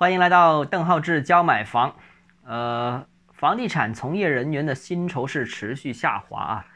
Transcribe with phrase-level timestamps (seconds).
[0.00, 1.94] 欢迎来到邓浩志教买房。
[2.46, 6.66] 呃，房地产从业人员的薪酬是持续下滑啊。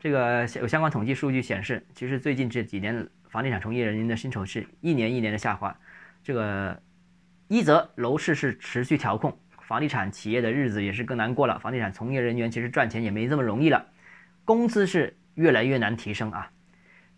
[0.00, 5.72] 这个有相关统计数据显示，其实最近这几年房地产从业人员的薪酬是一年一年的下滑。
[6.24, 6.82] 这个
[7.46, 11.60] 一则楼市是持续调控，房地产企业的日子也是更难过了。
[11.60, 13.86] 房地产从业人员其实赚钱也没这么容易了，
[14.44, 16.50] 工资是越来越难提升啊。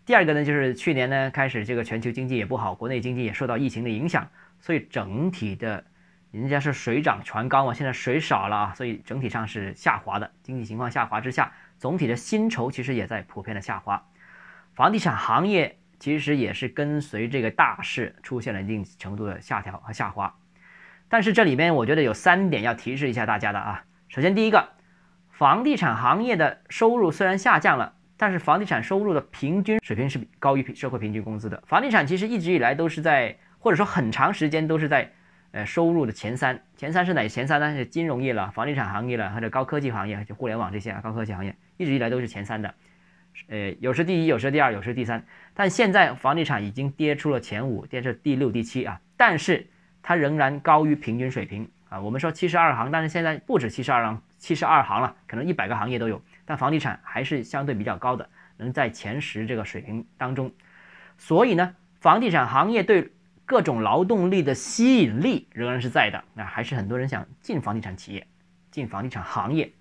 [0.05, 4.29] 第二个呢，就是去年呢开始，这个全球经济也不好，国内经济也受到疫情的影响，
[4.59, 5.83] 所以整体的，
[6.29, 10.31] 人家是水涨船高嘛，现在水少了啊，所以整体上是下滑的。
[10.43, 14.05] 经济情况下滑之下，总体的薪酬其实也在普遍的下滑。
[14.75, 20.35] 房地产行业其实也是跟随这个大势出现了一定程度的下调和下滑。
[21.09, 23.85] 但是这里面我觉得有三点要提示一下大家的啊。
[24.09, 24.69] 首先第一个，
[25.31, 27.93] 房地产行业的收入虽然下降了。
[28.17, 31.61] 但是房地产收入的平均水平是高于社会平均工资的。
[31.65, 35.11] 房地产其实一直以来都是在，或者说很长时间都是在，
[35.51, 36.61] 呃，收入的前三。
[36.77, 37.75] 前三是哪前三呢？
[37.75, 42.73] 是金融业了、房地产行业了，或者高科技行业，就互联网这些啊，高科技行业一直以来都是前三的。
[43.49, 45.21] 呃，有时第一，有时第二，有时第三。
[45.53, 49.01] 但现在房地产已经跌出了前五，跌至第六、第七啊。
[49.17, 49.67] 但是
[50.01, 51.99] 它仍然高于平均水平啊。
[51.99, 56.21] 我们说七十二行，但是现在不止七十二行，七十二行了，可能一百个行业都有。
[56.45, 60.51] 但房地产还是相对比较高的，能在前十这个水平当中，
[61.17, 63.11] 所以呢，房地产行业对
[63.45, 68.27] 各种劳动力的吸引力仍然是在的，那还是很多人想进房地产企业，
[68.71, 69.73] 进房地产行业。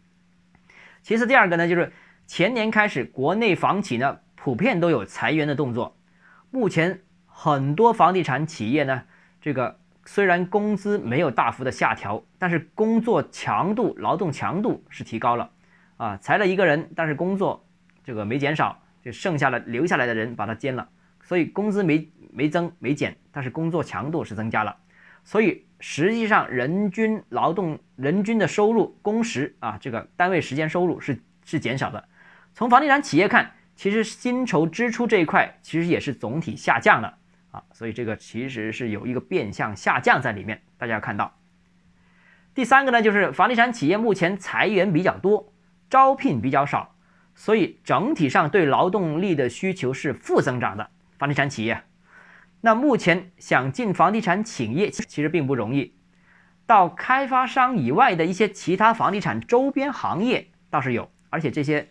[1.02, 1.92] 其次，第二个呢，就是
[2.26, 5.96] 前年开始，国内房企呢普遍都有裁员的动作，
[6.50, 9.02] 目前很多房地产企业呢，
[9.40, 15.50] 这个虽然工资没有大幅的下调，但是工作强度、劳动强度是提高了。
[15.96, 17.64] 啊，裁了一个人，但是工作
[18.02, 20.88] 这个没减少，就剩下了留下来的人把它兼了，
[21.22, 24.76] 所以工资没没增没减，但是工作强度是增加了，
[25.22, 32.08] 所以实际上人均劳动人均的收入工时啊，这个单位时间收入是是减少的。
[32.54, 37.14] 从房地产企业看，其实薪酬支出这一块其实也是总体下降的
[37.50, 41.38] 啊，所以这个其实是有一个变相下降在里面，大家要看到。
[42.54, 45.53] 第三个呢，就是房地产企业目前裁员比较多。
[45.94, 46.96] 招聘比较少，
[47.36, 50.90] 所以整体上对劳动力的需求是负增长的。
[51.20, 51.84] 房地产企业，
[52.62, 55.94] 那目前想进房地产企业其实并不容易。
[56.66, 61.88] 到开发商以外的一些其他房地产周边行业倒是有，而且这些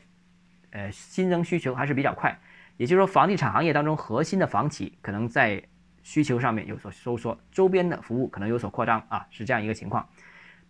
[0.72, 2.38] 呃新增需求还是比较快。
[2.76, 5.64] 也就是说，房地产行业当中核心的房企可能在
[6.02, 10.10] 需求上面有所收缩，周边的服务可能有所扩张啊，是这样一个情况。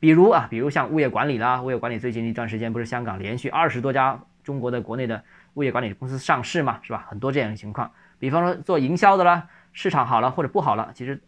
[0.04, 7.06] 比如啊，比如像物业管理啦，物业管理最近一段时间不是香港连续二十多家中国的国内的物业管理公司上市嘛，是吧？
[7.08, 7.90] 很多这样的情况。
[8.20, 11.24] 比方说做营销的啦，市场好了或者不好了，其实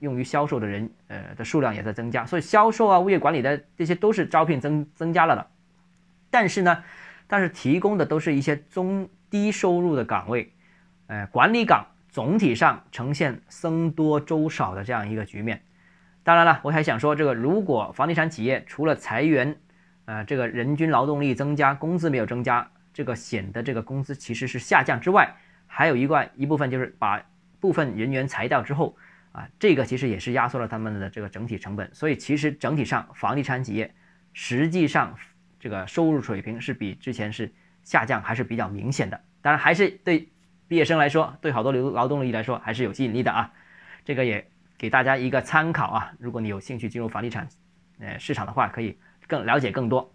[0.00, 5.46] 用于销售的人呃的数量也在增加，所以销售啊、物业管理的这些都是招聘增增加了的。
[6.28, 6.82] 但是呢，
[7.28, 10.52] 但是提供的都是一些中低收入的岗位，
[11.06, 15.62] 呃，管理岗总体上呈现僧多粥少的这样一个局面。
[16.28, 19.56] 当然了，我还想说，这个如果房地产企业除了裁员，
[20.04, 25.34] 呃，这个人均劳动力增加，工资没有增加，这个显得这个工资其实是下降之外，
[25.66, 27.24] 还有一块一部分就是把
[27.60, 28.94] 部分人员裁掉之后，
[29.32, 31.88] 啊，这个其实也是压缩了他们的这个整体成本。
[31.94, 33.94] 所以其实整体上，房地产企业
[34.34, 35.16] 实际上
[35.58, 37.50] 这个收入水平是比之前是
[37.84, 39.18] 下降，还是比较明显的。
[39.40, 40.28] 当然，还是对
[40.66, 43.50] 毕业生来说，对好多流劳动力来说还是有吸引力的啊，
[44.04, 44.46] 这个也。
[44.78, 47.48] 给大家一个参考啊，如果你有兴趣进入房地产，
[47.98, 48.96] 呃市场的话，可以
[49.26, 50.14] 更了解更多。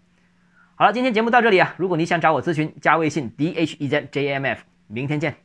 [0.74, 5.36] 好了，今天节目到这里啊，如果你想找我咨询，加微信 d h e z j m f，明天见。